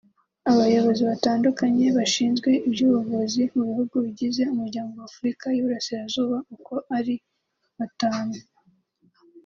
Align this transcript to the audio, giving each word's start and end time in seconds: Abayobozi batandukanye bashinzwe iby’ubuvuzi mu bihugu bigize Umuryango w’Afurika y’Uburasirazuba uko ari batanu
Abayobozi 0.51 1.01
batandukanye 1.09 1.85
bashinzwe 1.97 2.49
iby’ubuvuzi 2.67 3.41
mu 3.53 3.61
bihugu 3.67 3.95
bigize 4.05 4.41
Umuryango 4.53 4.93
w’Afurika 5.01 5.45
y’Uburasirazuba 5.51 6.37
uko 6.55 6.73
ari 6.97 7.15
batanu 7.77 8.37